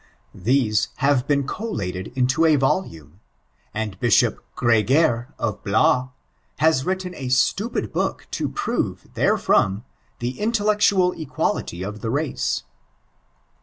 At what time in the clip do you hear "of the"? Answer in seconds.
11.83-12.09